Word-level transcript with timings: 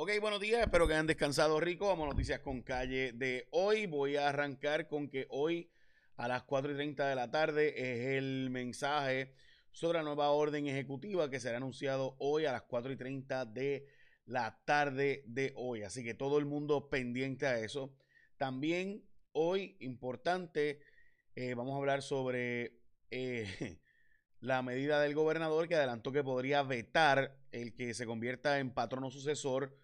Ok, 0.00 0.12
buenos 0.20 0.38
días, 0.38 0.60
espero 0.60 0.86
que 0.86 0.92
hayan 0.92 1.08
descansado 1.08 1.58
rico. 1.58 1.88
Vamos 1.88 2.06
a 2.06 2.10
noticias 2.10 2.38
con 2.38 2.62
calle 2.62 3.10
de 3.14 3.48
hoy. 3.50 3.86
Voy 3.86 4.14
a 4.14 4.28
arrancar 4.28 4.86
con 4.86 5.08
que 5.08 5.26
hoy 5.28 5.72
a 6.16 6.28
las 6.28 6.44
4 6.44 6.70
y 6.70 6.74
30 6.76 7.08
de 7.08 7.16
la 7.16 7.32
tarde 7.32 7.74
es 7.76 8.16
el 8.16 8.48
mensaje 8.48 9.34
sobre 9.72 9.98
la 9.98 10.04
nueva 10.04 10.30
orden 10.30 10.68
ejecutiva 10.68 11.28
que 11.28 11.40
será 11.40 11.56
anunciado 11.56 12.14
hoy 12.20 12.46
a 12.46 12.52
las 12.52 12.62
4 12.62 12.92
y 12.92 12.96
30 12.96 13.44
de 13.46 13.88
la 14.24 14.60
tarde 14.64 15.24
de 15.26 15.52
hoy. 15.56 15.82
Así 15.82 16.04
que 16.04 16.14
todo 16.14 16.38
el 16.38 16.46
mundo 16.46 16.88
pendiente 16.88 17.48
a 17.48 17.58
eso. 17.58 17.92
También 18.36 19.02
hoy, 19.32 19.76
importante, 19.80 20.78
eh, 21.34 21.54
vamos 21.54 21.74
a 21.74 21.78
hablar 21.78 22.02
sobre 22.02 22.78
eh, 23.10 23.80
la 24.38 24.62
medida 24.62 25.00
del 25.00 25.16
gobernador 25.16 25.66
que 25.66 25.74
adelantó 25.74 26.12
que 26.12 26.22
podría 26.22 26.62
vetar 26.62 27.36
el 27.50 27.74
que 27.74 27.94
se 27.94 28.06
convierta 28.06 28.60
en 28.60 28.72
patrono 28.72 29.10
sucesor 29.10 29.76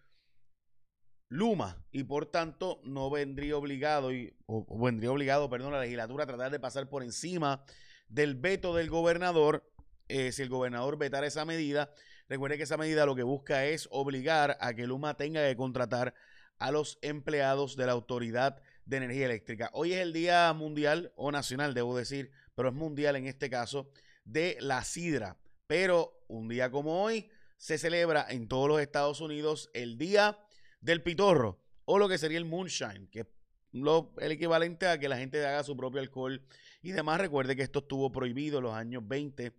Luma 1.28 1.84
y 1.90 2.04
por 2.04 2.26
tanto 2.26 2.80
no 2.84 3.10
vendría 3.10 3.56
obligado 3.56 4.12
y, 4.12 4.36
o, 4.46 4.64
vendría 4.78 5.10
obligado, 5.10 5.48
perdón, 5.50 5.72
la 5.72 5.80
legislatura 5.80 6.24
a 6.24 6.26
tratar 6.26 6.50
de 6.50 6.60
pasar 6.60 6.88
por 6.88 7.02
encima 7.02 7.64
del 8.08 8.34
veto 8.34 8.74
del 8.74 8.90
gobernador 8.90 9.68
eh, 10.08 10.32
si 10.32 10.42
el 10.42 10.48
gobernador 10.48 10.98
vetara 10.98 11.26
esa 11.26 11.44
medida. 11.44 11.90
Recuerde 12.28 12.56
que 12.56 12.64
esa 12.64 12.76
medida 12.76 13.06
lo 13.06 13.14
que 13.14 13.22
busca 13.22 13.66
es 13.66 13.88
obligar 13.90 14.56
a 14.60 14.74
que 14.74 14.86
Luma 14.86 15.16
tenga 15.16 15.46
que 15.46 15.56
contratar 15.56 16.14
a 16.58 16.70
los 16.70 16.98
empleados 17.02 17.76
de 17.76 17.86
la 17.86 17.92
Autoridad 17.92 18.62
de 18.86 18.98
Energía 18.98 19.26
Eléctrica. 19.26 19.70
Hoy 19.72 19.92
es 19.92 20.00
el 20.00 20.12
Día 20.12 20.52
Mundial 20.52 21.12
o 21.16 21.32
Nacional, 21.32 21.74
debo 21.74 21.96
decir, 21.96 22.30
pero 22.54 22.68
es 22.68 22.74
mundial 22.74 23.16
en 23.16 23.26
este 23.26 23.50
caso, 23.50 23.90
de 24.24 24.56
la 24.60 24.84
sidra. 24.84 25.38
Pero 25.66 26.24
un 26.28 26.48
día 26.48 26.70
como 26.70 27.02
hoy 27.02 27.30
se 27.56 27.78
celebra 27.78 28.26
en 28.28 28.48
todos 28.48 28.68
los 28.68 28.80
Estados 28.80 29.20
Unidos 29.20 29.70
el 29.72 29.96
Día 29.98 30.38
del 30.84 31.02
pitorro 31.02 31.60
o 31.86 31.98
lo 31.98 32.08
que 32.08 32.18
sería 32.18 32.38
el 32.38 32.44
moonshine, 32.44 33.08
que 33.10 33.20
es 33.20 33.26
lo, 33.72 34.12
el 34.18 34.32
equivalente 34.32 34.86
a 34.86 34.98
que 34.98 35.08
la 35.08 35.16
gente 35.16 35.44
haga 35.44 35.64
su 35.64 35.76
propio 35.76 36.00
alcohol 36.00 36.46
y 36.82 36.92
demás. 36.92 37.20
Recuerde 37.20 37.56
que 37.56 37.62
esto 37.62 37.80
estuvo 37.80 38.12
prohibido 38.12 38.58
en 38.58 38.64
los 38.64 38.74
años 38.74 39.02
20 39.06 39.52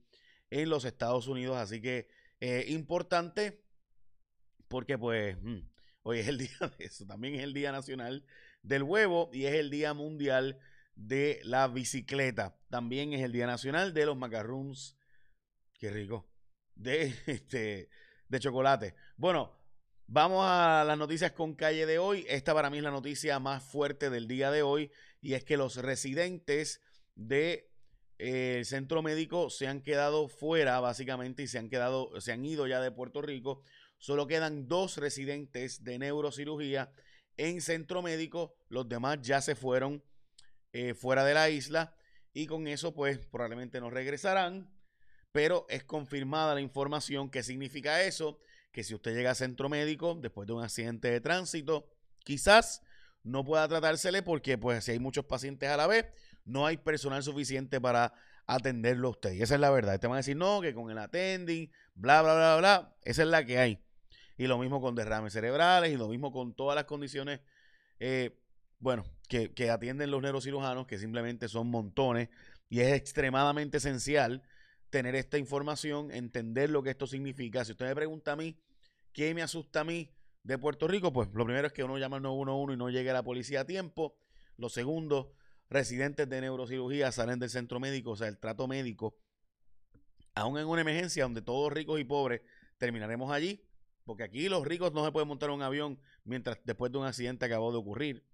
en 0.51 0.69
los 0.69 0.85
Estados 0.85 1.27
Unidos, 1.27 1.57
así 1.57 1.81
que 1.81 2.07
eh, 2.39 2.65
importante 2.69 3.63
porque 4.67 4.97
pues 4.97 5.35
mm, 5.41 5.59
hoy 6.03 6.19
es 6.19 6.27
el 6.27 6.37
día 6.37 6.57
de 6.77 6.85
eso, 6.85 7.05
también 7.05 7.35
es 7.35 7.43
el 7.43 7.53
Día 7.53 7.71
Nacional 7.71 8.23
del 8.61 8.83
Huevo 8.83 9.29
y 9.33 9.45
es 9.45 9.55
el 9.55 9.69
Día 9.69 9.93
Mundial 9.93 10.59
de 10.95 11.41
la 11.43 11.67
Bicicleta. 11.67 12.55
También 12.69 13.13
es 13.13 13.21
el 13.21 13.31
Día 13.31 13.47
Nacional 13.47 13.93
de 13.93 14.05
los 14.05 14.15
macarons. 14.15 14.95
Qué 15.77 15.89
rico. 15.89 16.27
De, 16.75 17.13
este, 17.25 17.89
de 18.29 18.39
chocolate. 18.39 18.95
Bueno, 19.17 19.64
Vamos 20.07 20.45
a 20.47 20.83
las 20.85 20.99
noticias 20.99 21.31
con 21.31 21.55
calle 21.55 21.87
de 21.87 21.97
hoy. 21.97 22.27
Esta 22.29 22.53
para 22.53 22.69
mí 22.69 22.77
es 22.77 22.83
la 22.83 22.91
noticia 22.91 23.39
más 23.39 23.63
fuerte 23.63 24.11
del 24.11 24.27
día 24.27 24.51
de 24.51 24.61
hoy 24.61 24.91
y 25.19 25.33
es 25.33 25.43
que 25.43 25.57
los 25.57 25.77
residentes 25.77 26.79
del 27.15 27.63
eh, 28.19 28.61
centro 28.65 29.01
médico 29.01 29.49
se 29.49 29.67
han 29.67 29.81
quedado 29.81 30.27
fuera 30.27 30.79
básicamente 30.79 31.41
y 31.41 31.47
se 31.47 31.57
han 31.57 31.69
quedado, 31.69 32.21
se 32.21 32.31
han 32.31 32.45
ido 32.45 32.67
ya 32.67 32.81
de 32.81 32.91
Puerto 32.91 33.23
Rico. 33.23 33.63
Solo 33.97 34.27
quedan 34.27 34.67
dos 34.67 34.97
residentes 34.97 35.83
de 35.83 35.97
neurocirugía 35.97 36.91
en 37.37 37.59
centro 37.59 38.03
médico. 38.03 38.55
Los 38.69 38.87
demás 38.87 39.17
ya 39.23 39.41
se 39.41 39.55
fueron 39.55 40.03
eh, 40.71 40.93
fuera 40.93 41.25
de 41.25 41.33
la 41.33 41.49
isla 41.49 41.95
y 42.31 42.45
con 42.45 42.67
eso 42.67 42.93
pues 42.93 43.25
probablemente 43.25 43.81
no 43.81 43.89
regresarán. 43.89 44.71
Pero 45.31 45.65
es 45.67 45.83
confirmada 45.83 46.53
la 46.53 46.61
información. 46.61 47.31
¿Qué 47.31 47.41
significa 47.41 48.03
eso? 48.03 48.37
Que 48.75 48.83
si 48.83 48.93
usted 48.93 49.15
llega 49.15 49.31
a 49.31 49.35
centro 49.35 49.69
médico 49.69 50.19
después 50.21 50.45
de 50.47 50.51
un 50.51 50.61
accidente 50.61 51.09
de 51.09 51.21
tránsito, 51.21 51.87
quizás 52.25 52.81
no 53.23 53.45
pueda 53.45 53.65
tratársele 53.69 54.21
porque 54.21 54.57
pues 54.57 54.83
si 54.83 54.91
hay 54.91 54.99
muchos 54.99 55.23
pacientes 55.23 55.69
a 55.69 55.77
la 55.77 55.87
vez, 55.87 56.07
no 56.43 56.65
hay 56.65 56.75
personal 56.75 57.23
suficiente 57.23 57.79
para 57.79 58.11
atenderlo 58.45 59.07
a 59.07 59.11
usted. 59.11 59.31
Y 59.31 59.41
esa 59.41 59.55
es 59.55 59.61
la 59.61 59.69
verdad. 59.69 59.97
Te 59.97 60.07
van 60.07 60.15
a 60.15 60.17
decir, 60.17 60.35
no, 60.35 60.59
que 60.59 60.73
con 60.73 60.91
el 60.91 60.97
attending, 60.97 61.71
bla, 61.93 62.21
bla, 62.21 62.35
bla, 62.35 62.57
bla. 62.57 62.95
Esa 63.03 63.21
es 63.21 63.29
la 63.29 63.45
que 63.45 63.59
hay. 63.59 63.79
Y 64.35 64.47
lo 64.47 64.57
mismo 64.57 64.81
con 64.81 64.93
derrames 64.93 65.31
cerebrales 65.31 65.93
y 65.93 65.95
lo 65.95 66.09
mismo 66.09 66.33
con 66.33 66.53
todas 66.53 66.75
las 66.75 66.83
condiciones, 66.83 67.39
eh, 68.01 68.37
bueno, 68.79 69.05
que, 69.29 69.53
que 69.53 69.69
atienden 69.69 70.11
los 70.11 70.21
neurocirujanos, 70.21 70.85
que 70.85 70.99
simplemente 70.99 71.47
son 71.47 71.67
montones. 71.67 72.27
Y 72.67 72.81
es 72.81 72.91
extremadamente 72.91 73.77
esencial 73.77 74.43
tener 74.95 75.15
esta 75.15 75.37
información, 75.37 76.09
entender 76.11 76.69
lo 76.69 76.81
que 76.81 76.91
esto 76.91 77.05
significa. 77.05 77.65
Si 77.65 77.73
usted 77.73 77.85
me 77.85 77.95
pregunta 77.95 78.31
a 78.31 78.35
mí, 78.37 78.57
¿Qué 79.15 79.33
me 79.33 79.41
asusta 79.41 79.79
a 79.79 79.83
mí 79.85 80.13
de 80.43 80.57
Puerto 80.57 80.89
Rico? 80.89 81.13
Pues 81.13 81.29
lo 81.33 81.45
primero 81.45 81.67
es 81.67 81.71
que 81.71 81.85
uno 81.85 81.97
llama 81.97 82.17
al 82.17 82.23
911 82.23 82.73
y 82.73 82.77
no 82.77 82.89
llegue 82.89 83.13
la 83.13 83.23
policía 83.23 83.61
a 83.61 83.65
tiempo. 83.65 84.17
Lo 84.57 84.67
segundo, 84.67 85.31
residentes 85.69 86.27
de 86.27 86.41
neurocirugía 86.41 87.13
salen 87.13 87.39
del 87.39 87.49
centro 87.49 87.79
médico, 87.79 88.11
o 88.11 88.15
sea, 88.17 88.27
el 88.27 88.37
trato 88.37 88.67
médico, 88.67 89.17
aún 90.33 90.57
en 90.57 90.67
una 90.67 90.81
emergencia 90.81 91.23
donde 91.23 91.41
todos 91.41 91.71
ricos 91.71 91.97
y 91.97 92.03
pobres 92.03 92.41
terminaremos 92.77 93.31
allí, 93.31 93.65
porque 94.03 94.23
aquí 94.23 94.49
los 94.49 94.65
ricos 94.65 94.91
no 94.91 95.05
se 95.05 95.13
pueden 95.13 95.29
montar 95.29 95.49
un 95.49 95.61
avión 95.61 95.97
mientras 96.25 96.59
después 96.65 96.91
de 96.91 96.97
un 96.97 97.05
accidente 97.05 97.45
acabó 97.45 97.71
de 97.71 97.77
ocurrir. 97.77 98.27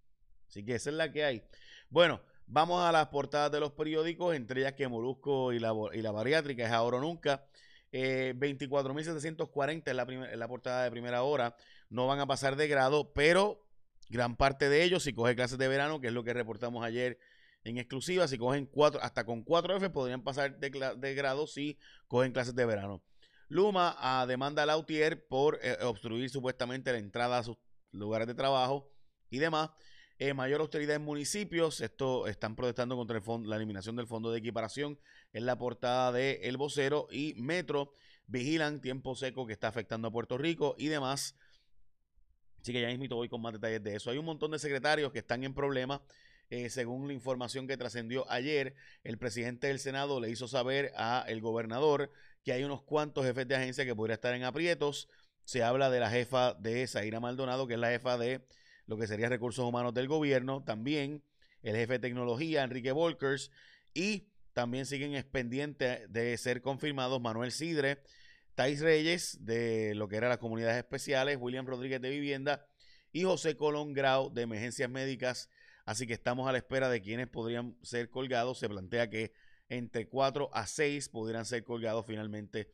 Así 0.48 0.66
que 0.66 0.74
esa 0.74 0.90
es 0.90 0.96
la 0.96 1.12
que 1.12 1.26
hay. 1.26 1.44
Bueno, 1.92 2.24
vamos 2.52 2.84
a 2.84 2.92
las 2.92 3.08
portadas 3.08 3.52
de 3.52 3.60
los 3.60 3.72
periódicos, 3.72 4.36
entre 4.36 4.62
ellas 4.62 4.74
que 4.74 4.88
Molusco 4.88 5.54
y 5.54 5.60
la, 5.60 5.74
y 5.94 6.02
la 6.02 6.12
bariátrica 6.12 6.66
es 6.66 6.72
ahora 6.72 6.98
o 6.98 7.00
nunca. 7.00 7.46
Eh, 7.94 8.34
24.740 8.38 9.90
en 9.90 9.98
la, 9.98 10.04
en 10.32 10.40
la 10.40 10.48
portada 10.48 10.84
de 10.84 10.92
primera 10.92 11.24
hora. 11.24 11.56
No 11.90 12.08
van 12.08 12.20
a 12.20 12.28
pasar 12.28 12.56
de 12.56 12.68
grado, 12.68 13.12
pero 13.14 13.66
gran 14.10 14.36
parte 14.36 14.70
de 14.70 14.84
ellos, 14.84 15.04
si 15.04 15.14
cogen 15.14 15.36
clases 15.36 15.58
de 15.58 15.68
verano, 15.68 16.02
que 16.02 16.08
es 16.08 16.14
lo 16.14 16.24
que 16.24 16.34
reportamos 16.34 16.84
ayer 16.84 17.18
en 17.64 17.78
exclusiva, 17.78 18.28
si 18.28 18.38
cogen 18.38 18.66
cuatro, 18.66 19.02
hasta 19.02 19.26
con 19.26 19.46
4F 19.46 19.92
podrían 19.92 20.24
pasar 20.24 20.58
de, 20.58 21.16
grado 21.16 21.48
si 21.48 21.78
cogen 22.08 22.34
clases 22.34 22.56
de 22.56 22.66
verano. 22.66 23.02
Luma 23.48 23.96
a 24.00 24.26
demanda 24.26 24.64
a 24.64 24.66
Lautier 24.66 25.28
por 25.28 25.60
eh, 25.62 25.78
obstruir 25.84 26.30
supuestamente 26.30 26.92
la 26.92 26.98
entrada 26.98 27.38
a 27.38 27.44
sus 27.44 27.58
lugares 27.92 28.28
de 28.28 28.36
trabajo 28.36 28.90
y 29.30 29.40
demás. 29.40 29.70
Eh, 30.24 30.36
mayor 30.36 30.62
austeridad 30.62 30.98
en 30.98 31.02
municipios. 31.02 31.82
Esto 31.82 32.28
están 32.28 32.56
protestando 32.56 32.96
contra 32.96 33.20
la 33.44 33.56
eliminación 33.56 33.96
del 33.96 34.06
fondo 34.06 34.32
de 34.32 34.38
equiparación 34.38 35.00
en 35.34 35.48
la 35.48 35.58
portada 35.58 36.12
de 36.12 36.42
El 36.44 36.58
Vocero 36.58 37.08
y 37.10 37.34
Metro. 37.38 37.96
Vigilan 38.28 38.82
tiempo 38.82 39.16
seco 39.16 39.48
que 39.48 39.54
está 39.54 39.70
afectando 39.70 40.10
a 40.10 40.12
Puerto 40.12 40.38
Rico 40.38 40.76
y 40.78 40.90
demás. 40.90 41.36
Así 42.62 42.72
que 42.72 42.82
ya 42.82 42.96
mismo 42.96 43.16
voy 43.16 43.30
con 43.30 43.42
más 43.42 43.54
detalles 43.54 43.82
de 43.82 43.96
eso. 43.96 44.12
Hay 44.12 44.20
un 44.20 44.26
montón 44.26 44.52
de 44.52 44.60
secretarios 44.60 45.12
que 45.12 45.18
están 45.18 45.44
en 45.44 45.56
problemas. 45.56 46.02
Eh, 46.52 46.70
según 46.70 47.08
la 47.08 47.14
información 47.14 47.66
que 47.66 47.76
trascendió 47.76 48.30
ayer, 48.30 48.76
el 49.04 49.18
presidente 49.18 49.66
del 49.70 49.80
Senado 49.80 50.20
le 50.20 50.30
hizo 50.30 50.48
saber 50.48 50.92
a 50.98 51.26
el 51.30 51.42
gobernador 51.42 52.12
que 52.44 52.54
hay 52.54 52.64
unos 52.64 52.84
cuantos 52.84 53.26
jefes 53.26 53.48
de 53.48 53.56
agencia 53.56 53.86
que 53.86 53.96
podrían 53.96 54.18
estar 54.18 54.36
en 54.36 54.44
aprietos. 54.44 55.10
Se 55.46 55.64
habla 55.64 55.90
de 55.90 56.00
la 56.00 56.12
jefa 56.12 56.54
de 56.54 56.86
Zaira 56.86 57.20
Maldonado, 57.20 57.66
que 57.66 57.74
es 57.74 57.80
la 57.80 57.90
jefa 57.90 58.20
de 58.20 58.46
lo 58.92 58.98
que 58.98 59.08
sería 59.08 59.30
recursos 59.30 59.64
humanos 59.64 59.94
del 59.94 60.10
gobierno, 60.10 60.66
también 60.66 61.24
el 61.64 61.78
jefe 61.78 61.94
de 61.94 62.00
tecnología, 62.00 62.62
Enrique 62.62 62.92
Volkers, 62.92 63.50
y 63.94 64.28
también 64.52 64.86
siguen 64.86 65.26
pendientes 65.32 66.12
de 66.12 66.38
ser 66.38 66.62
confirmados 66.62 67.22
Manuel 67.22 67.54
Sidre, 67.54 68.04
Tais 68.54 68.82
Reyes, 68.82 69.46
de 69.46 69.96
lo 69.96 70.10
que 70.10 70.18
eran 70.18 70.28
las 70.28 70.40
comunidades 70.40 70.76
especiales, 70.76 71.38
William 71.40 71.66
Rodríguez 71.66 72.02
de 72.02 72.10
Vivienda 72.10 72.68
y 73.14 73.24
José 73.24 73.56
Colón 73.56 73.94
Grau 73.94 74.30
de 74.30 74.42
Emergencias 74.42 74.90
Médicas. 74.90 75.50
Así 75.86 76.06
que 76.06 76.14
estamos 76.14 76.50
a 76.50 76.52
la 76.52 76.58
espera 76.58 76.90
de 76.90 77.02
quienes 77.02 77.30
podrían 77.30 77.78
ser 77.84 78.10
colgados. 78.10 78.60
Se 78.60 78.68
plantea 78.68 79.10
que 79.10 79.32
entre 79.70 80.10
4 80.10 80.50
a 80.52 80.68
6 80.68 81.08
pudieran 81.08 81.46
ser 81.46 81.64
colgados 81.64 82.06
finalmente 82.06 82.74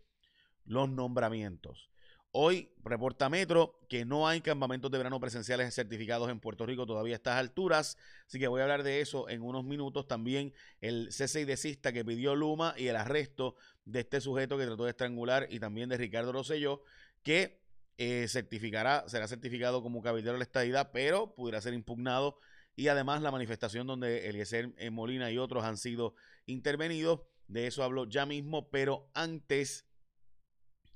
los 0.65 0.89
nombramientos. 0.89 1.91
Hoy 2.39 2.69
reporta 2.83 3.29
Metro 3.29 3.79
que 3.89 4.05
no 4.05 4.27
hay 4.27 4.41
campamentos 4.41 4.91
de 4.91 4.99
verano 4.99 5.19
presenciales 5.19 5.73
certificados 5.73 6.29
en 6.29 6.39
Puerto 6.39 6.67
Rico 6.67 6.85
todavía 6.85 7.15
a 7.15 7.17
estas 7.17 7.39
alturas, 7.39 7.97
así 8.27 8.37
que 8.37 8.47
voy 8.47 8.59
a 8.59 8.65
hablar 8.65 8.83
de 8.83 9.01
eso 9.01 9.27
en 9.27 9.41
unos 9.41 9.63
minutos. 9.63 10.07
También 10.07 10.53
el 10.79 11.11
cese 11.11 11.41
y 11.41 11.45
desista 11.45 11.91
que 11.91 12.05
pidió 12.05 12.35
Luma 12.35 12.75
y 12.77 12.89
el 12.89 12.95
arresto 12.95 13.55
de 13.85 14.01
este 14.01 14.21
sujeto 14.21 14.55
que 14.55 14.67
trató 14.67 14.83
de 14.83 14.91
estrangular 14.91 15.47
y 15.49 15.59
también 15.59 15.89
de 15.89 15.97
Ricardo 15.97 16.31
Rosselló, 16.31 16.83
que 17.23 17.59
eh, 17.97 18.27
certificará, 18.29 19.05
será 19.07 19.27
certificado 19.27 19.81
como 19.81 20.03
cabildero 20.03 20.33
de 20.33 20.37
la 20.37 20.45
estadidad, 20.45 20.91
pero 20.93 21.33
pudiera 21.33 21.59
ser 21.59 21.73
impugnado. 21.73 22.37
Y 22.75 22.89
además 22.89 23.23
la 23.23 23.31
manifestación 23.31 23.87
donde 23.87 24.29
Eliezer 24.29 24.75
eh, 24.77 24.91
Molina 24.91 25.31
y 25.31 25.39
otros 25.39 25.63
han 25.63 25.77
sido 25.77 26.13
intervenidos. 26.45 27.21
De 27.47 27.65
eso 27.65 27.83
hablo 27.83 28.05
ya 28.05 28.27
mismo, 28.27 28.69
pero 28.69 29.09
antes 29.15 29.86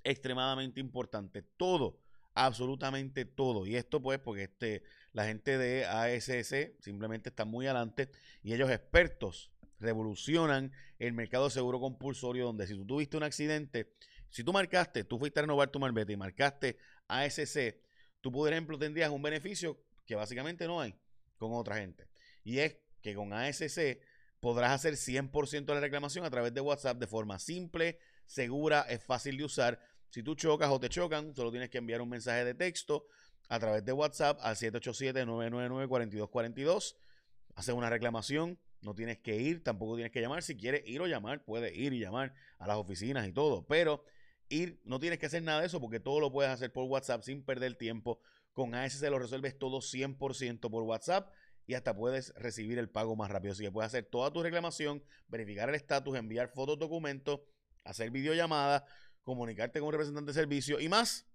extremadamente 0.03 0.79
importante. 0.79 1.43
Todo, 1.57 1.99
absolutamente 2.33 3.25
todo. 3.25 3.65
Y 3.65 3.75
esto 3.75 4.01
pues 4.01 4.19
porque 4.19 4.43
este, 4.43 4.83
la 5.13 5.25
gente 5.25 5.57
de 5.57 5.85
ASS 5.85 6.71
simplemente 6.79 7.29
está 7.29 7.45
muy 7.45 7.67
adelante 7.67 8.09
y 8.43 8.53
ellos 8.53 8.69
expertos 8.69 9.51
revolucionan 9.79 10.71
el 10.99 11.13
mercado 11.13 11.49
seguro 11.49 11.79
compulsorio 11.79 12.45
donde 12.45 12.67
si 12.67 12.75
tú 12.75 12.85
tuviste 12.85 13.17
un 13.17 13.23
accidente, 13.23 13.91
si 14.29 14.43
tú 14.43 14.53
marcaste, 14.53 15.03
tú 15.03 15.17
fuiste 15.17 15.39
a 15.39 15.43
renovar 15.43 15.69
tu 15.69 15.79
malvete 15.79 16.13
y 16.13 16.17
marcaste 16.17 16.77
ASC, 17.07 17.75
tú, 18.21 18.31
por 18.31 18.51
ejemplo, 18.51 18.77
tendrías 18.77 19.09
un 19.09 19.21
beneficio 19.21 19.83
que 20.05 20.15
básicamente 20.15 20.67
no 20.67 20.79
hay 20.79 20.95
con 21.37 21.51
otra 21.53 21.77
gente. 21.77 22.07
Y 22.43 22.59
es 22.59 22.77
que 23.01 23.15
con 23.15 23.33
ASC 23.33 23.99
podrás 24.39 24.71
hacer 24.71 24.93
100% 24.93 25.65
de 25.65 25.73
la 25.73 25.81
reclamación 25.81 26.25
a 26.25 26.29
través 26.29 26.53
de 26.53 26.61
WhatsApp 26.61 26.97
de 26.97 27.07
forma 27.07 27.39
simple, 27.39 27.99
segura, 28.25 28.81
es 28.89 29.03
fácil 29.03 29.37
de 29.37 29.43
usar. 29.43 29.79
Si 30.11 30.21
tú 30.23 30.35
chocas 30.35 30.69
o 30.69 30.79
te 30.79 30.87
chocan, 30.89 31.33
solo 31.33 31.49
tienes 31.51 31.69
que 31.69 31.77
enviar 31.77 32.01
un 32.01 32.09
mensaje 32.09 32.43
de 32.43 32.53
texto 32.53 33.05
a 33.47 33.57
través 33.59 33.85
de 33.85 33.93
WhatsApp 33.93 34.39
al 34.41 34.57
787-999-4242. 34.57 36.97
Haces 37.55 37.73
una 37.73 37.89
reclamación, 37.89 38.59
no 38.81 38.93
tienes 38.93 39.19
que 39.19 39.37
ir, 39.37 39.63
tampoco 39.63 39.95
tienes 39.95 40.11
que 40.11 40.19
llamar. 40.19 40.43
Si 40.43 40.57
quieres 40.57 40.81
ir 40.85 40.99
o 41.01 41.07
llamar, 41.07 41.45
puedes 41.45 41.73
ir 41.75 41.93
y 41.93 41.99
llamar 41.99 42.33
a 42.59 42.67
las 42.67 42.75
oficinas 42.75 43.25
y 43.25 43.31
todo. 43.31 43.65
Pero 43.67 44.03
ir, 44.49 44.81
no 44.83 44.99
tienes 44.99 45.17
que 45.17 45.27
hacer 45.27 45.43
nada 45.43 45.61
de 45.61 45.67
eso 45.67 45.79
porque 45.79 46.01
todo 46.01 46.19
lo 46.19 46.29
puedes 46.29 46.51
hacer 46.51 46.73
por 46.73 46.83
WhatsApp 46.85 47.23
sin 47.23 47.41
perder 47.43 47.75
tiempo. 47.75 48.19
Con 48.51 48.75
ASC 48.75 49.01
lo 49.03 49.17
resuelves 49.17 49.57
todo 49.57 49.79
100% 49.79 50.69
por 50.69 50.83
WhatsApp 50.83 51.31
y 51.67 51.75
hasta 51.75 51.95
puedes 51.95 52.33
recibir 52.35 52.79
el 52.79 52.89
pago 52.89 53.15
más 53.15 53.31
rápido. 53.31 53.53
Así 53.53 53.63
que 53.63 53.71
puedes 53.71 53.87
hacer 53.87 54.03
toda 54.03 54.33
tu 54.33 54.43
reclamación, 54.43 55.01
verificar 55.29 55.69
el 55.69 55.75
estatus, 55.75 56.17
enviar 56.17 56.49
fotos, 56.49 56.77
documentos, 56.77 57.39
hacer 57.85 58.11
videollamadas, 58.11 58.83
comunicarte 59.23 59.79
con 59.79 59.87
un 59.87 59.93
representante 59.93 60.31
de 60.31 60.39
servicio 60.39 60.79
y 60.79 60.89
más. 60.89 61.27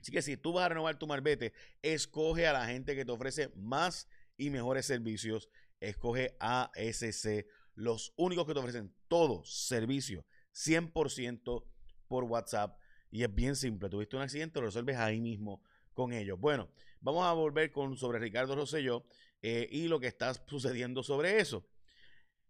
Así 0.00 0.12
que 0.12 0.22
si 0.22 0.36
tú 0.36 0.52
vas 0.52 0.66
a 0.66 0.68
renovar 0.70 0.98
tu 0.98 1.06
marbete, 1.06 1.52
escoge 1.82 2.46
a 2.46 2.52
la 2.52 2.66
gente 2.66 2.94
que 2.94 3.04
te 3.04 3.12
ofrece 3.12 3.50
más 3.56 4.08
y 4.36 4.50
mejores 4.50 4.86
servicios. 4.86 5.48
Escoge 5.80 6.36
ASC, 6.40 7.46
los 7.74 8.12
únicos 8.16 8.46
que 8.46 8.54
te 8.54 8.60
ofrecen 8.60 8.94
todos 9.08 9.66
servicios 9.66 10.24
100% 10.54 11.64
por 12.08 12.24
WhatsApp. 12.24 12.78
Y 13.10 13.22
es 13.22 13.34
bien 13.34 13.56
simple. 13.56 13.88
Tuviste 13.88 14.16
un 14.16 14.22
accidente, 14.22 14.60
lo 14.60 14.66
resuelves 14.66 14.96
ahí 14.96 15.20
mismo 15.20 15.62
con 15.92 16.12
ellos. 16.12 16.38
Bueno, 16.38 16.70
vamos 17.00 17.24
a 17.24 17.32
volver 17.32 17.70
con 17.70 17.96
sobre 17.96 18.18
Ricardo 18.18 18.54
Rosselló 18.54 19.06
eh, 19.42 19.68
y 19.70 19.88
lo 19.88 20.00
que 20.00 20.06
está 20.06 20.34
sucediendo 20.46 21.02
sobre 21.02 21.40
eso. 21.40 21.66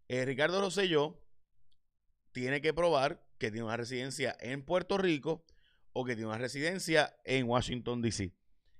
Eh, 0.07 0.25
Ricardo 0.25 0.61
Rosselló 0.61 1.21
tiene 2.31 2.61
que 2.61 2.73
probar 2.73 3.24
que 3.37 3.51
tiene 3.51 3.65
una 3.65 3.77
residencia 3.77 4.35
en 4.39 4.63
Puerto 4.63 4.97
Rico 4.97 5.45
o 5.93 6.05
que 6.05 6.15
tiene 6.15 6.27
una 6.27 6.37
residencia 6.37 7.15
en 7.23 7.47
Washington, 7.47 8.01
D.C. 8.01 8.33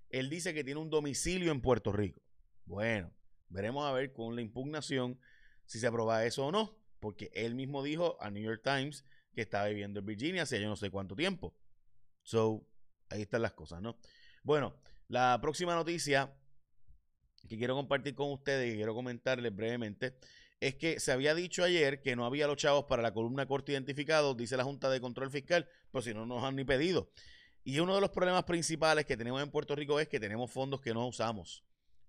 Él 0.09 0.29
dice 0.29 0.53
que 0.53 0.63
tiene 0.63 0.79
un 0.79 0.89
domicilio 0.89 1.51
en 1.51 1.61
Puerto 1.61 1.91
Rico. 1.91 2.21
Bueno, 2.65 3.13
veremos 3.49 3.85
a 3.85 3.91
ver 3.91 4.13
con 4.13 4.35
la 4.35 4.41
impugnación 4.41 5.19
si 5.65 5.79
se 5.79 5.87
aprueba 5.87 6.25
eso 6.25 6.45
o 6.45 6.51
no, 6.51 6.77
porque 6.99 7.31
él 7.33 7.55
mismo 7.55 7.83
dijo 7.83 8.17
a 8.21 8.29
New 8.31 8.43
York 8.43 8.61
Times 8.63 9.05
que 9.33 9.41
estaba 9.41 9.67
viviendo 9.67 9.99
en 9.99 10.05
Virginia 10.05 10.43
hace 10.43 10.61
yo 10.61 10.67
no 10.67 10.75
sé 10.75 10.89
cuánto 10.89 11.15
tiempo. 11.15 11.55
So, 12.23 12.67
ahí 13.09 13.21
están 13.21 13.41
las 13.41 13.53
cosas, 13.53 13.81
¿no? 13.81 13.97
Bueno, 14.43 14.75
la 15.07 15.37
próxima 15.41 15.75
noticia 15.75 16.33
que 17.47 17.57
quiero 17.57 17.75
compartir 17.75 18.15
con 18.15 18.31
ustedes 18.31 18.73
y 18.73 18.77
quiero 18.77 18.95
comentarles 18.95 19.55
brevemente 19.55 20.17
es 20.67 20.75
que 20.75 20.99
se 20.99 21.11
había 21.11 21.35
dicho 21.35 21.63
ayer 21.63 22.01
que 22.01 22.15
no 22.15 22.25
había 22.25 22.47
los 22.47 22.57
chavos 22.57 22.85
para 22.85 23.03
la 23.03 23.13
columna 23.13 23.45
corte 23.45 23.73
identificado, 23.73 24.33
dice 24.33 24.57
la 24.57 24.63
Junta 24.63 24.89
de 24.89 24.99
Control 24.99 25.29
Fiscal, 25.29 25.69
pues 25.91 26.05
si 26.05 26.13
no 26.13 26.25
nos 26.25 26.43
han 26.43 26.55
ni 26.55 26.63
pedido. 26.63 27.11
Y 27.63 27.79
uno 27.79 27.93
de 27.93 28.01
los 28.01 28.09
problemas 28.09 28.45
principales 28.45 29.05
que 29.05 29.15
tenemos 29.15 29.43
en 29.43 29.51
Puerto 29.51 29.75
Rico 29.75 29.99
es 29.99 30.07
que 30.07 30.19
tenemos 30.19 30.51
fondos 30.51 30.81
que 30.81 30.91
no 30.91 31.05
usamos. 31.05 31.63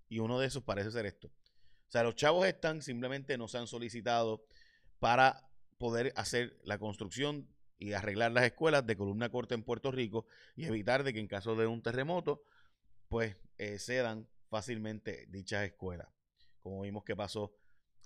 Y 0.09 0.17
uno 0.17 0.39
de 0.39 0.47
esos 0.47 0.63
parece 0.63 0.89
ser 0.89 1.05
esto. 1.05 1.27
O 1.27 1.91
sea, 1.91 2.01
los 2.01 2.15
chavos 2.15 2.47
están, 2.47 2.81
simplemente 2.81 3.37
no 3.37 3.47
se 3.47 3.59
han 3.59 3.67
solicitado 3.67 4.43
para 4.97 5.47
poder 5.77 6.11
hacer 6.15 6.57
la 6.63 6.79
construcción 6.79 7.47
y 7.77 7.93
arreglar 7.93 8.31
las 8.31 8.45
escuelas 8.45 8.87
de 8.87 8.97
columna 8.97 9.29
corta 9.29 9.53
en 9.53 9.61
Puerto 9.61 9.91
Rico 9.91 10.25
y 10.55 10.65
evitar 10.65 11.03
de 11.03 11.13
que 11.13 11.19
en 11.19 11.27
caso 11.27 11.55
de 11.55 11.67
un 11.67 11.83
terremoto, 11.83 12.43
pues 13.07 13.37
eh, 13.59 13.77
cedan 13.77 14.27
fácilmente 14.49 15.27
dichas 15.27 15.63
escuelas, 15.63 16.07
como 16.63 16.81
vimos 16.81 17.03
que 17.03 17.15
pasó 17.15 17.53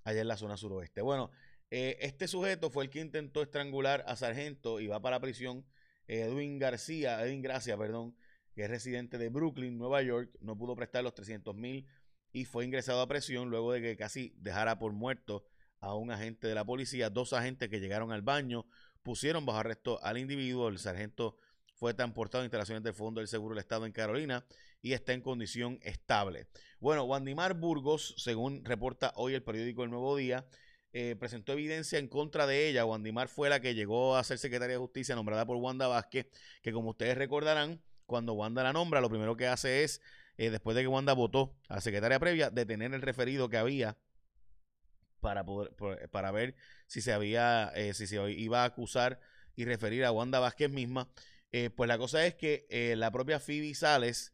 allá 0.03 0.21
en 0.21 0.27
la 0.27 0.37
zona 0.37 0.57
suroeste. 0.57 1.01
Bueno, 1.01 1.31
eh, 1.69 1.97
este 2.01 2.27
sujeto 2.27 2.69
fue 2.69 2.85
el 2.85 2.89
que 2.89 2.99
intentó 2.99 3.41
estrangular 3.41 4.03
a 4.07 4.15
Sargento 4.15 4.79
y 4.79 4.87
va 4.87 5.01
para 5.01 5.19
prisión. 5.19 5.65
Edwin 6.07 6.59
García, 6.59 7.23
Edwin 7.23 7.41
Gracia, 7.41 7.77
perdón, 7.77 8.15
que 8.53 8.63
es 8.63 8.69
residente 8.69 9.17
de 9.17 9.29
Brooklyn, 9.29 9.77
Nueva 9.77 10.01
York, 10.01 10.29
no 10.41 10.57
pudo 10.57 10.75
prestar 10.75 11.03
los 11.03 11.13
300 11.13 11.55
mil 11.55 11.87
y 12.33 12.45
fue 12.45 12.65
ingresado 12.65 13.01
a 13.01 13.07
prisión 13.07 13.49
luego 13.49 13.71
de 13.73 13.81
que 13.81 13.95
casi 13.95 14.33
dejara 14.37 14.79
por 14.79 14.91
muerto 14.93 15.45
a 15.79 15.95
un 15.95 16.11
agente 16.11 16.47
de 16.47 16.55
la 16.55 16.65
policía. 16.65 17.09
Dos 17.09 17.33
agentes 17.33 17.69
que 17.69 17.79
llegaron 17.79 18.11
al 18.11 18.21
baño 18.21 18.65
pusieron 19.03 19.45
bajo 19.45 19.59
arresto 19.59 20.03
al 20.03 20.17
individuo. 20.17 20.67
El 20.67 20.79
sargento 20.79 21.37
fue 21.75 21.93
transportado 21.93 22.43
a 22.43 22.45
instalaciones 22.45 22.83
del 22.83 22.93
Fondo 22.93 23.19
del 23.19 23.27
Seguro 23.27 23.55
del 23.55 23.61
Estado 23.63 23.85
en 23.85 23.91
Carolina 23.91 24.45
y 24.81 24.93
está 24.93 25.13
en 25.13 25.21
condición 25.21 25.79
estable. 25.83 26.47
Bueno, 26.79 27.03
Wandimar 27.03 27.53
Burgos, 27.53 28.15
según 28.17 28.65
reporta 28.65 29.13
hoy 29.15 29.33
el 29.35 29.43
periódico 29.43 29.83
El 29.83 29.91
Nuevo 29.91 30.15
Día, 30.15 30.45
eh, 30.93 31.15
presentó 31.17 31.53
evidencia 31.53 31.99
en 31.99 32.07
contra 32.07 32.47
de 32.47 32.67
ella. 32.67 32.85
Wandimar 32.85 33.27
fue 33.27 33.49
la 33.49 33.61
que 33.61 33.75
llegó 33.75 34.17
a 34.17 34.23
ser 34.23 34.39
secretaria 34.39 34.75
de 34.75 34.79
justicia 34.79 35.15
nombrada 35.15 35.45
por 35.45 35.57
Wanda 35.57 35.87
Vázquez, 35.87 36.27
que 36.61 36.73
como 36.73 36.89
ustedes 36.89 37.17
recordarán, 37.17 37.81
cuando 38.05 38.33
Wanda 38.33 38.63
la 38.63 38.73
nombra, 38.73 38.99
lo 38.99 39.09
primero 39.09 39.37
que 39.37 39.47
hace 39.47 39.83
es, 39.83 40.01
eh, 40.37 40.49
después 40.49 40.75
de 40.75 40.81
que 40.81 40.87
Wanda 40.87 41.13
votó 41.13 41.55
a 41.69 41.75
la 41.75 41.81
secretaria 41.81 42.19
previa, 42.19 42.49
detener 42.49 42.93
el 42.93 43.01
referido 43.01 43.47
que 43.47 43.57
había 43.57 43.97
para 45.21 45.45
poder 45.45 46.09
para 46.09 46.31
ver 46.31 46.55
si 46.87 46.99
se 46.99 47.13
había 47.13 47.71
eh, 47.75 47.93
si 47.93 48.07
se 48.07 48.31
iba 48.31 48.63
a 48.63 48.65
acusar 48.65 49.19
y 49.55 49.65
referir 49.65 50.03
a 50.03 50.11
Wanda 50.11 50.39
Vázquez 50.39 50.71
misma 50.71 51.11
pues 51.75 51.87
la 51.87 51.99
cosa 51.99 52.25
es 52.25 52.33
que 52.33 52.65
la 52.97 53.11
propia 53.11 53.39
Phoebe 53.39 53.75
Sales 53.75 54.33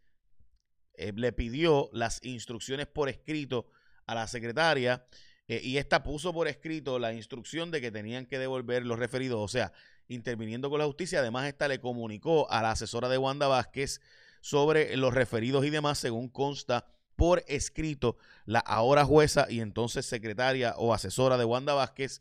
eh, 0.97 1.13
le 1.15 1.31
pidió 1.31 1.89
las 1.93 2.19
instrucciones 2.23 2.87
por 2.87 3.09
escrito 3.09 3.67
a 4.05 4.15
la 4.15 4.27
secretaria 4.27 5.05
y 5.49 5.77
esta 5.77 6.03
puso 6.03 6.33
por 6.33 6.49
escrito 6.49 6.99
la 6.99 7.13
instrucción 7.13 7.71
de 7.71 7.79
que 7.79 7.89
tenían 7.89 8.25
que 8.25 8.37
devolver 8.37 8.85
los 8.85 8.99
referidos, 8.99 9.39
o 9.39 9.47
sea, 9.47 9.71
interviniendo 10.09 10.69
con 10.69 10.79
la 10.79 10.85
justicia. 10.85 11.19
Además, 11.19 11.47
esta 11.47 11.69
le 11.69 11.79
comunicó 11.79 12.51
a 12.51 12.61
la 12.61 12.71
asesora 12.71 13.07
de 13.07 13.17
Wanda 13.17 13.47
Vázquez 13.47 14.01
sobre 14.41 14.97
los 14.97 15.13
referidos 15.13 15.65
y 15.65 15.69
demás, 15.69 15.99
según 15.99 16.27
consta 16.27 16.85
por 17.15 17.45
escrito, 17.47 18.17
la 18.43 18.59
ahora 18.59 19.05
jueza 19.05 19.47
y 19.49 19.61
entonces 19.61 20.05
secretaria 20.05 20.75
o 20.75 20.93
asesora 20.93 21.37
de 21.37 21.45
Wanda 21.45 21.73
Vázquez 21.73 22.19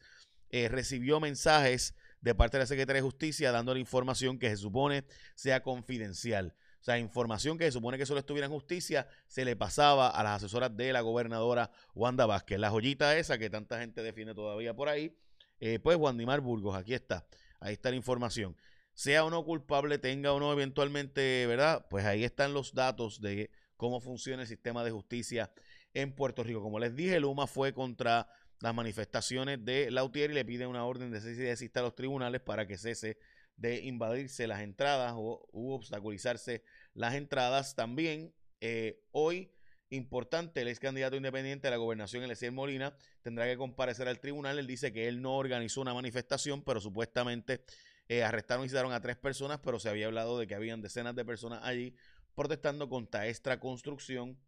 recibió 0.50 1.18
mensajes 1.18 1.96
de 2.26 2.34
parte 2.34 2.56
de 2.56 2.64
la 2.64 2.66
Secretaría 2.66 3.02
de 3.02 3.06
Justicia 3.06 3.52
dándole 3.52 3.80
información 3.80 4.38
que 4.38 4.50
se 4.50 4.56
supone 4.56 5.04
sea 5.34 5.62
confidencial. 5.62 6.54
O 6.80 6.84
sea, 6.86 6.98
información 6.98 7.58
que 7.58 7.64
se 7.64 7.72
supone 7.72 7.98
que 7.98 8.06
solo 8.06 8.20
estuviera 8.20 8.46
en 8.46 8.52
justicia, 8.52 9.08
se 9.26 9.44
le 9.44 9.56
pasaba 9.56 10.08
a 10.08 10.22
las 10.22 10.36
asesoras 10.36 10.76
de 10.76 10.92
la 10.92 11.00
gobernadora 11.00 11.70
Wanda 11.94 12.26
Vázquez. 12.26 12.58
La 12.58 12.70
joyita 12.70 13.16
esa 13.16 13.38
que 13.38 13.50
tanta 13.50 13.80
gente 13.80 14.02
defiende 14.02 14.34
todavía 14.34 14.74
por 14.74 14.88
ahí, 14.88 15.16
eh, 15.58 15.78
pues 15.78 15.96
Wandimar 15.96 16.40
Burgos, 16.40 16.76
aquí 16.76 16.94
está. 16.94 17.26
Ahí 17.60 17.72
está 17.72 17.90
la 17.90 17.96
información. 17.96 18.56
Sea 18.94 19.24
o 19.24 19.30
no 19.30 19.44
culpable, 19.44 19.98
tenga 19.98 20.32
o 20.32 20.40
no 20.40 20.52
eventualmente, 20.52 21.46
¿verdad? 21.46 21.86
Pues 21.90 22.04
ahí 22.04 22.24
están 22.24 22.54
los 22.54 22.72
datos 22.72 23.20
de 23.20 23.50
cómo 23.76 24.00
funciona 24.00 24.42
el 24.42 24.48
sistema 24.48 24.84
de 24.84 24.90
justicia 24.90 25.52
en 25.92 26.12
Puerto 26.12 26.42
Rico. 26.42 26.62
Como 26.62 26.78
les 26.78 26.94
dije, 26.94 27.20
Luma 27.20 27.46
fue 27.46 27.72
contra 27.72 28.28
las 28.60 28.74
manifestaciones 28.74 29.64
de 29.64 29.90
Lautier 29.90 30.30
y 30.30 30.34
le 30.34 30.44
pide 30.44 30.66
una 30.66 30.84
orden 30.84 31.10
de 31.10 31.20
cese 31.20 31.42
y 31.42 31.44
desista 31.46 31.80
a 31.80 31.82
los 31.84 31.94
tribunales 31.94 32.40
para 32.40 32.66
que 32.66 32.78
cese 32.78 33.18
de 33.56 33.80
invadirse 33.80 34.46
las 34.46 34.60
entradas 34.60 35.14
o 35.16 35.48
obstaculizarse 35.52 36.62
las 36.94 37.14
entradas. 37.14 37.74
También 37.74 38.34
eh, 38.60 39.02
hoy, 39.12 39.52
importante, 39.90 40.62
el 40.62 40.68
ex 40.68 40.80
candidato 40.80 41.16
independiente 41.16 41.68
a 41.68 41.70
la 41.70 41.76
gobernación, 41.76 42.22
Eliezer 42.22 42.52
Molina, 42.52 42.96
tendrá 43.22 43.46
que 43.46 43.56
comparecer 43.56 44.08
al 44.08 44.20
tribunal. 44.20 44.58
Él 44.58 44.66
dice 44.66 44.92
que 44.92 45.08
él 45.08 45.22
no 45.22 45.36
organizó 45.36 45.80
una 45.80 45.94
manifestación, 45.94 46.62
pero 46.62 46.80
supuestamente 46.80 47.64
eh, 48.08 48.22
arrestaron 48.22 48.64
y 48.64 48.68
citaron 48.68 48.92
a 48.92 49.00
tres 49.00 49.16
personas, 49.16 49.60
pero 49.62 49.78
se 49.78 49.88
había 49.88 50.06
hablado 50.06 50.38
de 50.38 50.46
que 50.46 50.54
habían 50.54 50.82
decenas 50.82 51.14
de 51.14 51.24
personas 51.24 51.60
allí 51.62 51.94
protestando 52.34 52.88
contra 52.88 53.26
esta 53.26 53.58
construcción, 53.60 54.38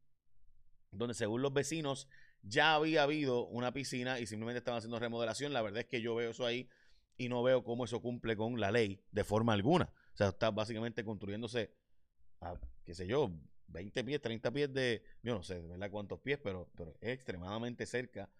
donde 0.90 1.14
según 1.14 1.42
los 1.42 1.52
vecinos 1.52 2.08
ya 2.42 2.74
había 2.74 3.02
habido 3.02 3.46
una 3.46 3.72
piscina 3.72 4.20
y 4.20 4.26
simplemente 4.26 4.58
estaban 4.58 4.78
haciendo 4.78 4.98
remodelación. 4.98 5.52
La 5.52 5.62
verdad 5.62 5.80
es 5.80 5.86
que 5.86 6.00
yo 6.00 6.14
veo 6.14 6.30
eso 6.30 6.46
ahí 6.46 6.68
y 7.18 7.28
no 7.28 7.42
veo 7.42 7.62
cómo 7.64 7.84
eso 7.84 8.00
cumple 8.00 8.36
con 8.36 8.58
la 8.58 8.70
ley 8.70 9.02
de 9.10 9.24
forma 9.24 9.52
alguna. 9.52 9.92
O 10.14 10.16
sea, 10.16 10.28
está 10.28 10.50
básicamente 10.50 11.04
construyéndose 11.04 11.70
a, 12.40 12.58
qué 12.84 12.94
sé 12.94 13.06
yo, 13.06 13.30
20 13.66 14.04
pies, 14.04 14.20
30 14.22 14.50
pies 14.52 14.72
de, 14.72 15.02
yo 15.22 15.34
no 15.34 15.42
sé 15.42 15.60
de 15.60 15.68
verdad 15.68 15.90
cuántos 15.90 16.20
pies, 16.20 16.38
pero, 16.42 16.70
pero 16.76 16.94
es 17.00 17.10
extremadamente 17.10 17.84
cerca 17.84 18.30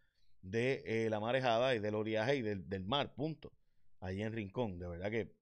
de 0.40 0.82
eh, 0.87 1.11
la 1.11 1.20
marejada 1.20 1.75
y 1.75 1.80
del 1.80 1.97
oleaje 1.97 2.37
y 2.37 2.42
del, 2.42 2.68
del, 2.68 2.85
mar, 2.85 3.14
punto. 3.14 3.52
Allí 4.00 4.23
en 4.23 4.32
Rincón. 4.32 4.78
De 4.78 4.87
verdad 4.87 5.11
que, 5.11 5.35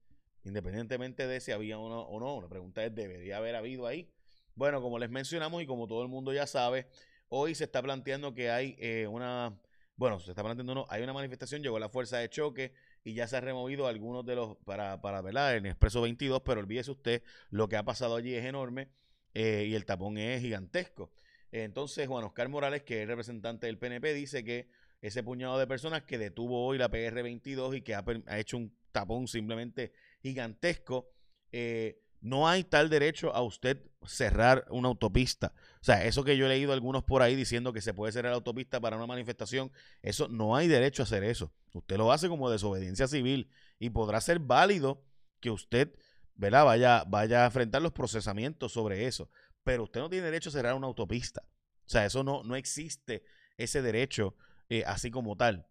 independientemente 0.45 1.27
de 1.27 1.41
si 1.41 1.53
había 1.53 1.79
uno 1.79 2.01
o 2.01 2.19
no, 2.19 2.41
la 2.41 2.49
pregunta 2.49 2.85
es, 2.85 2.95
¿debería 2.95 3.37
haber 3.37 3.55
habido 3.55 3.87
ahí? 3.87 4.11
Bueno, 4.55 4.81
como 4.81 4.99
les 4.99 5.11
mencionamos 5.11 5.63
y 5.63 5.67
como 5.67 5.87
todo 5.87 6.03
el 6.03 6.09
mundo 6.09 6.33
ya 6.33 6.47
sabe, 6.47 6.89
Hoy 7.29 7.57
se 7.57 7.65
está 7.65 7.83
planteando 7.83 8.35
que 8.35 8.51
hay 8.51 8.77
eh, 8.79 9.09
una, 9.09 9.59
bueno, 9.97 10.21
se 10.21 10.31
está 10.31 10.43
planteando, 10.43 10.75
no, 10.75 10.87
hay 10.91 11.03
una 11.03 11.13
manifestación, 11.13 11.63
llegó 11.63 11.79
la 11.79 11.89
fuerza 11.89 12.19
de 12.19 12.29
choque 12.29 12.73
y 13.03 13.15
ya 13.15 13.27
se 13.27 13.37
ha 13.37 13.41
removido 13.41 13.87
algunos 13.87 14.25
de 14.25 14.37
los, 14.37 14.57
para, 14.59 15.01
para. 15.01 15.57
En 15.57 15.67
Expreso 15.67 16.03
22, 16.03 16.43
pero 16.45 16.61
olvídese 16.61 16.91
usted, 16.91 17.23
lo 17.51 17.69
que 17.69 17.77
ha 17.77 17.83
pasado 17.85 18.17
allí 18.17 18.35
es 18.35 18.45
enorme. 18.45 18.89
y 19.35 19.75
el 19.75 19.85
tapón 19.85 20.19
es 20.19 20.41
gigantesco. 20.43 21.11
Entonces, 21.53 22.07
Juan 22.09 22.25
Oscar 22.25 22.49
Morales, 22.49 22.83
que 22.83 23.03
es 23.03 23.09
representante 23.09 23.67
del 23.67 23.79
PNP, 23.79 24.13
dice 24.15 24.45
que 24.45 24.69
ese 25.01 25.23
puñado 25.23 25.59
de 25.59 25.67
personas 25.67 26.03
que 26.03 26.19
detuvo 26.19 26.67
hoy 26.67 26.79
la 26.79 26.91
PR22 26.91 27.77
y 27.77 27.83
que 27.83 27.95
ha, 27.95 28.05
hecho 28.39 28.57
un 28.57 28.77
tapón 28.93 29.29
simplemente 29.29 29.93
gigantesco, 30.23 31.11
eh, 31.53 32.03
no 32.27 32.49
hay 32.49 32.65
tal 32.65 32.91
derecho 32.91 33.33
a 33.33 33.43
usted 33.43 33.81
cerrar 34.05 34.67
una 34.71 34.89
autopista. 34.89 35.53
O 35.81 35.85
sea, 35.85 36.05
eso 36.05 36.25
que 36.25 36.37
yo 36.37 36.47
he 36.47 36.49
leído 36.49 36.73
algunos 36.73 37.05
por 37.05 37.23
ahí 37.23 37.37
diciendo 37.37 37.73
que 37.73 37.81
se 37.81 37.95
puede 37.95 38.13
cerrar 38.13 38.33
la 38.33 38.37
autopista 38.37 38.81
para 38.81 38.97
una 38.97 39.07
manifestación, 39.07 39.71
eso 40.03 40.27
no 40.27 40.57
hay 40.57 40.67
derecho 40.67 41.03
a 41.03 41.05
hacer 41.05 41.23
eso. 41.23 41.53
Usted 41.73 41.97
lo 41.97 42.11
hace 42.11 42.29
como 42.29 42.51
desobediencia 42.51 43.07
civil 43.07 43.49
y 43.79 43.91
podrá 43.91 44.21
ser 44.21 44.41
válido 44.41 45.05
que 45.39 45.51
usted. 45.51 45.95
Vaya, 46.35 47.05
vaya 47.05 47.43
a 47.43 47.47
enfrentar 47.47 47.81
los 47.81 47.93
procesamientos 47.93 48.73
sobre 48.73 49.07
eso. 49.07 49.31
Pero 49.63 49.85
usted 49.85 50.01
no 50.01 50.11
tiene 50.11 50.27
derecho 50.27 50.49
a 50.49 50.53
cerrar 50.53 50.75
una 50.75 50.89
autopista. 50.89 51.43
O 51.87 51.89
sea, 51.89 52.05
eso 52.07 52.25
no, 52.25 52.43
no 52.43 52.57
existe 52.57 53.23
ese 53.57 53.83
derecho 53.83 54.35
eh, 54.69 54.83
así 54.85 55.13
como 55.13 55.37
tal. 55.37 55.69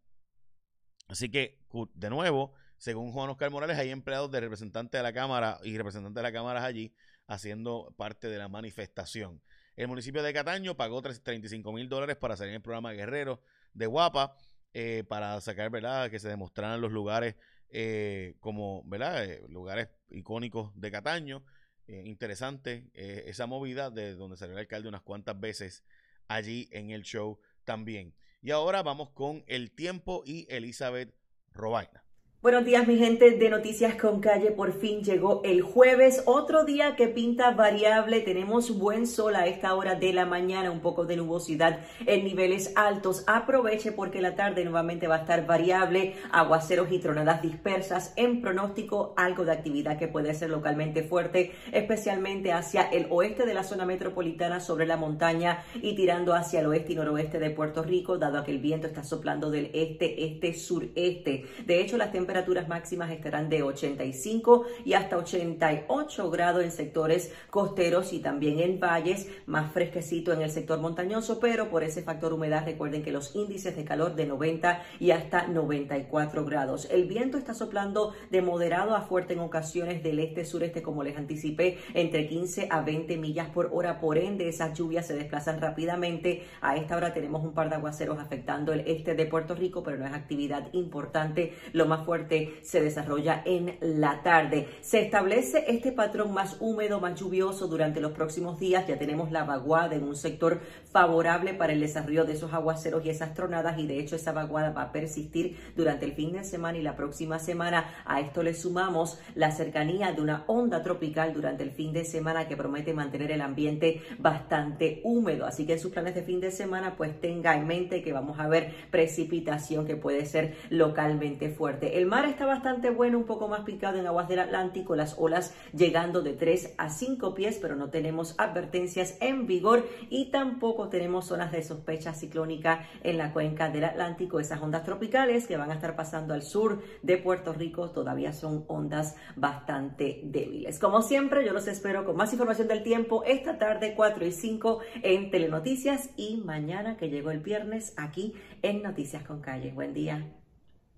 Así 1.10 1.30
que, 1.30 1.60
de 1.96 2.10
nuevo, 2.10 2.54
según 2.78 3.12
Juan 3.12 3.30
Oscar 3.30 3.52
Morales, 3.52 3.78
hay 3.78 3.90
empleados 3.90 4.32
de 4.32 4.40
representantes 4.40 5.00
de 5.00 5.04
la 5.04 5.14
Cámara 5.14 5.60
y 5.64 5.78
representantes 5.78 6.16
de 6.16 6.24
la 6.24 6.32
Cámara 6.32 6.64
allí 6.64 6.94
haciendo 7.28 7.94
parte 7.98 8.28
de 8.28 8.38
la 8.38 8.48
manifestación. 8.48 9.42
El 9.76 9.88
municipio 9.88 10.24
de 10.24 10.34
Cataño 10.34 10.76
pagó 10.76 11.02
35 11.02 11.72
mil 11.72 11.90
dólares 11.90 12.16
para 12.16 12.38
salir 12.38 12.52
en 12.52 12.58
el 12.58 12.62
programa 12.62 12.94
Guerrero 12.94 13.42
de 13.74 13.88
Guapa, 13.88 14.38
eh, 14.74 15.04
para 15.08 15.40
sacar, 15.42 15.70
¿verdad?, 15.70 16.10
que 16.10 16.20
se 16.20 16.30
demostraran 16.30 16.82
los 16.82 16.92
lugares 16.92 17.36
eh, 17.70 18.36
como, 18.40 18.84
¿verdad?, 18.86 19.26
lugares 19.48 19.90
icónicos 20.10 20.72
de 20.76 20.92
Cataño. 20.92 21.44
interesante 21.88 22.90
esa 22.94 23.46
movida 23.46 23.90
de 23.90 24.16
donde 24.16 24.38
salió 24.38 24.54
el 24.54 24.60
alcalde 24.60 24.90
unas 24.90 25.02
cuantas 25.02 25.40
veces 25.40 25.84
allí 26.28 26.68
en 26.72 26.90
el 26.92 27.04
show 27.04 27.40
también. 27.64 28.16
Y 28.42 28.52
ahora 28.52 28.84
vamos 28.84 29.10
con 29.10 29.44
el 29.48 29.72
tiempo 29.72 30.24
y 30.26 30.46
Elizabeth 30.50 31.14
Robaina. 31.52 32.05
Buenos 32.46 32.64
días, 32.64 32.88
mi 32.88 33.00
gente 33.00 33.32
de 33.32 33.50
Noticias 33.50 33.96
con 33.96 34.22
Calle. 34.22 34.52
Por 34.52 34.72
fin 34.72 35.02
llegó 35.02 35.42
el 35.44 35.64
jueves, 35.64 36.22
otro 36.28 36.64
día 36.64 36.96
que 36.96 37.08
pinta 37.08 37.50
variable. 37.50 38.20
Tenemos 38.20 38.78
buen 38.78 39.08
sol 39.08 39.36
a 39.36 39.48
esta 39.48 39.74
hora 39.74 39.96
de 39.96 40.14
la 40.14 40.28
mañana, 40.28 40.70
un 40.70 40.80
poco 40.80 41.06
de 41.06 41.18
nubosidad 41.18 41.80
en 42.06 42.24
niveles 42.24 42.72
altos. 42.76 43.24
Aproveche 43.26 43.94
porque 43.94 44.22
la 44.22 44.36
tarde 44.36 44.64
nuevamente 44.64 45.08
va 45.08 45.16
a 45.16 45.22
estar 45.22 45.48
variable, 45.48 46.14
aguaceros 46.32 46.92
y 46.92 47.00
tronadas 47.00 47.42
dispersas. 47.42 48.14
En 48.16 48.42
pronóstico, 48.42 49.16
algo 49.18 49.44
de 49.44 49.52
actividad 49.52 49.98
que 49.98 50.08
puede 50.08 50.32
ser 50.36 50.52
localmente 50.52 51.02
fuerte, 51.02 51.52
especialmente 51.72 52.54
hacia 52.54 52.84
el 52.84 53.08
oeste 53.10 53.48
de 53.48 53.56
la 53.56 53.64
zona 53.64 53.88
metropolitana, 53.88 54.60
sobre 54.60 54.86
la 54.86 54.98
montaña 54.98 55.64
y 55.82 55.96
tirando 55.96 56.36
hacia 56.36 56.60
el 56.60 56.68
oeste 56.68 56.94
y 56.94 56.96
noroeste 56.96 57.40
de 57.40 57.50
Puerto 57.50 57.82
Rico, 57.82 58.20
dado 58.20 58.44
que 58.44 58.52
el 58.52 58.60
viento 58.60 58.86
está 58.86 59.04
soplando 59.04 59.50
del 59.50 59.72
este, 59.74 60.26
este, 60.26 60.54
sureste. 60.54 61.46
De 61.66 61.82
hecho, 61.82 61.98
las 61.98 62.12
temperaturas 62.12 62.35
temperaturas 62.36 62.68
máximas 62.68 63.12
estarán 63.12 63.48
de 63.48 63.64
85 63.64 64.66
y 64.84 64.92
hasta 64.92 65.16
88 65.16 66.30
grados 66.30 66.66
en 66.66 66.72
sectores 66.72 67.32
costeros 67.50 68.12
y 68.12 68.20
también 68.20 68.60
en 68.60 68.78
valles, 68.78 69.30
más 69.46 69.72
fresquecito 69.72 70.34
en 70.34 70.42
el 70.42 70.52
sector 70.52 70.82
montañoso, 70.82 71.40
pero 71.40 71.70
por 71.70 71.84
ese 71.84 72.04
factor 72.04 72.34
humedad 72.34 72.66
recuerden 72.66 73.04
que 73.04 73.14
los 73.14 73.34
índices 73.38 73.78
de 73.78 73.86
calor 73.86 74.16
de 74.16 74.26
90 74.26 74.84
y 75.00 75.12
hasta 75.12 75.48
94 75.48 76.44
grados. 76.44 76.90
El 76.92 77.06
viento 77.06 77.38
está 77.38 77.54
soplando 77.54 78.14
de 78.30 78.42
moderado 78.42 78.96
a 78.96 79.04
fuerte 79.04 79.32
en 79.32 79.40
ocasiones 79.40 80.04
del 80.04 80.20
este-sureste, 80.20 80.84
como 80.84 81.04
les 81.04 81.16
anticipé, 81.16 81.78
entre 81.94 82.28
15 82.28 82.68
a 82.70 82.82
20 82.82 83.16
millas 83.16 83.48
por 83.48 83.70
hora. 83.72 84.02
Por 84.02 84.18
ende, 84.18 84.50
esas 84.50 84.78
lluvias 84.78 85.08
se 85.08 85.16
desplazan 85.16 85.62
rápidamente. 85.62 86.44
A 86.60 86.76
esta 86.76 86.98
hora 86.98 87.14
tenemos 87.14 87.46
un 87.46 87.54
par 87.54 87.70
de 87.70 87.76
aguaceros 87.76 88.20
afectando 88.20 88.74
el 88.74 88.82
este 88.82 89.16
de 89.16 89.26
Puerto 89.26 89.56
Rico, 89.56 89.84
pero 89.84 89.96
no 89.96 90.06
es 90.06 90.14
actividad 90.14 90.68
importante. 90.74 91.54
Lo 91.72 91.86
más 91.86 92.06
fuerte 92.06 92.25
se 92.62 92.82
desarrolla 92.82 93.42
en 93.46 93.78
la 93.82 94.22
tarde. 94.24 94.68
Se 94.82 95.00
establece 95.00 95.66
este 95.68 95.92
patrón 95.92 96.34
más 96.34 96.58
húmedo, 96.60 97.00
más 97.00 97.20
lluvioso 97.20 97.68
durante 97.68 98.00
los 98.00 98.12
próximos 98.12 98.60
días. 98.60 98.88
Ya 98.88 98.98
tenemos 98.98 99.32
la 99.32 99.44
vaguada 99.44 99.96
en 99.96 100.04
un 100.04 100.16
sector 100.16 100.62
favorable 100.92 101.54
para 101.54 101.74
el 101.74 101.80
desarrollo 101.80 102.26
de 102.26 102.34
esos 102.34 102.54
aguaceros 102.54 103.06
y 103.06 103.10
esas 103.10 103.34
tronadas 103.34 103.78
y 103.80 103.88
de 103.88 104.00
hecho 104.00 104.16
esa 104.16 104.32
vaguada 104.32 104.72
va 104.72 104.84
a 104.84 104.92
persistir 104.92 105.58
durante 105.76 106.06
el 106.06 106.14
fin 106.14 106.32
de 106.34 106.44
semana 106.44 106.78
y 106.78 106.82
la 106.82 106.96
próxima 106.96 107.40
semana. 107.40 108.04
A 108.06 108.20
esto 108.20 108.44
le 108.44 108.54
sumamos 108.54 109.20
la 109.36 109.52
cercanía 109.52 110.12
de 110.12 110.22
una 110.22 110.44
onda 110.48 110.82
tropical 110.82 111.34
durante 111.34 111.64
el 111.64 111.72
fin 111.72 111.94
de 111.94 112.06
semana 112.06 112.48
que 112.48 112.58
promete 112.58 112.94
mantener 112.94 113.32
el 113.32 113.42
ambiente 113.42 114.02
bastante 114.18 115.02
húmedo. 115.04 115.46
Así 115.46 115.66
que 115.66 115.74
en 115.74 115.80
sus 115.80 115.92
planes 115.92 116.16
de 116.16 116.24
fin 116.24 116.40
de 116.40 116.52
semana 116.52 116.96
pues 116.96 117.20
tenga 117.20 117.56
en 117.56 117.68
mente 117.68 118.02
que 118.02 118.14
vamos 118.14 118.40
a 118.40 118.48
ver 118.48 118.74
precipitación 118.92 119.86
que 119.86 119.96
puede 119.96 120.26
ser 120.26 120.56
localmente 120.70 121.50
fuerte. 121.50 121.98
El 121.98 122.05
mar 122.06 122.26
está 122.26 122.46
bastante 122.46 122.90
bueno, 122.90 123.18
un 123.18 123.26
poco 123.26 123.48
más 123.48 123.62
picado 123.62 123.98
en 124.00 124.08
aguas 124.08 124.28
del 124.28 124.40
Atlántico, 124.40 124.96
las 124.96 125.16
olas 125.18 125.54
llegando 125.74 126.22
de 126.22 126.34
3 126.34 126.76
a 126.78 126.90
5 126.90 127.34
pies, 127.34 127.60
pero 127.62 127.76
no 127.76 127.90
tenemos 127.90 128.36
advertencias 128.38 129.18
en 129.22 129.46
vigor 129.46 129.88
y 130.10 130.32
tampoco 130.32 130.90
tenemos 130.90 131.26
zonas 131.26 131.52
de 131.52 131.64
sospecha 131.64 132.14
ciclónica 132.14 132.88
en 133.04 133.18
la 133.18 133.34
cuenca 133.34 133.70
del 133.70 133.86
Atlántico. 133.86 134.40
Esas 134.40 134.62
ondas 134.62 134.84
tropicales 134.84 135.48
que 135.48 135.58
van 135.58 135.72
a 135.72 135.76
estar 135.76 135.96
pasando 135.96 136.34
al 136.34 136.42
sur 136.42 136.82
de 137.02 137.18
Puerto 137.18 137.54
Rico 137.54 137.92
todavía 137.92 138.34
son 138.34 138.66
ondas 138.68 139.16
bastante 139.36 140.22
débiles. 140.24 140.80
Como 140.80 141.02
siempre, 141.02 141.46
yo 141.46 141.54
los 141.54 141.68
espero 141.68 142.06
con 142.06 142.16
más 142.16 142.32
información 142.34 142.68
del 142.68 142.84
tiempo 142.84 143.24
esta 143.26 143.58
tarde 143.58 143.94
4 143.96 144.26
y 144.26 144.32
5 144.32 144.80
en 145.04 145.32
Telenoticias 145.32 146.10
y 146.18 146.38
mañana 146.38 146.98
que 146.98 147.10
llegó 147.10 147.32
el 147.32 147.40
viernes 147.40 147.94
aquí 147.98 148.34
en 148.62 148.82
Noticias 148.82 149.24
con 149.24 149.42
Calle. 149.42 149.72
Buen 149.72 149.94
día. 149.94 150.45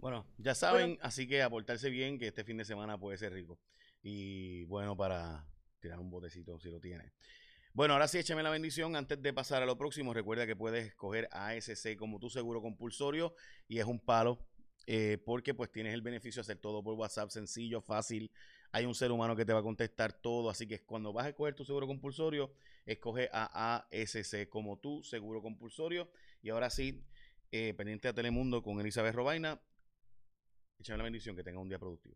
Bueno, 0.08 0.26
ya 0.38 0.56
saben, 0.56 0.98
así 1.02 1.28
que 1.28 1.42
aportarse 1.42 1.90
bien 1.90 2.18
que 2.18 2.28
este 2.28 2.46
fin 2.46 2.56
de 2.56 2.64
semana 2.64 2.98
puede 2.98 3.18
ser 3.18 3.34
rico. 3.34 3.60
Y 4.02 4.64
bueno, 4.64 4.96
para 4.96 5.46
tirar 5.82 6.00
un 6.00 6.10
botecito 6.10 6.58
si 6.62 6.72
lo 6.72 6.80
tiene. 6.80 7.12
Bueno, 7.74 7.94
ahora 7.94 8.08
sí, 8.08 8.18
écheme 8.18 8.42
la 8.42 8.50
bendición. 8.50 8.96
Antes 8.96 9.22
de 9.22 9.34
pasar 9.34 9.64
a 9.64 9.66
lo 9.66 9.78
próximo, 9.78 10.14
recuerda 10.14 10.48
que 10.48 10.56
puedes 10.56 10.88
escoger 10.88 11.28
ASC 11.34 11.98
como 11.98 12.20
tu 12.20 12.30
seguro 12.30 12.62
compulsorio 12.62 13.36
y 13.68 13.80
es 13.80 13.86
un 13.86 14.00
palo 14.00 14.48
eh, 14.86 15.18
porque 15.26 15.54
pues 15.54 15.74
tienes 15.74 15.94
el 15.94 16.02
beneficio 16.02 16.40
de 16.40 16.44
hacer 16.44 16.58
todo 16.60 16.82
por 16.82 16.94
WhatsApp, 16.94 17.30
sencillo, 17.30 17.82
fácil. 17.82 18.32
Hay 18.72 18.86
un 18.86 18.96
ser 18.96 19.12
humano 19.12 19.36
que 19.36 19.44
te 19.44 19.52
va 19.52 19.60
a 19.60 19.64
contestar 19.64 20.14
todo, 20.14 20.50
así 20.50 20.68
que 20.68 20.86
cuando 20.86 21.12
vas 21.12 21.26
a 21.26 21.30
escoger 21.30 21.54
tu 21.54 21.66
seguro 21.66 21.86
compulsorio, 21.86 22.54
escoge 22.86 23.30
a 23.34 23.86
ASC 23.92 24.48
como 24.48 24.80
tu 24.80 25.04
seguro 25.04 25.42
compulsorio. 25.42 26.10
Y 26.42 26.50
ahora 26.50 26.70
sí, 26.70 27.04
eh, 27.52 27.74
pendiente 27.74 28.10
a 28.10 28.14
Telemundo 28.14 28.62
con 28.62 28.80
Elizabeth 28.82 29.16
Robaina, 29.16 29.62
Échame 30.80 30.98
la 30.98 31.04
bendición, 31.04 31.36
que 31.36 31.44
tenga 31.44 31.60
un 31.60 31.70
día 31.70 31.80
productivo. 31.80 32.16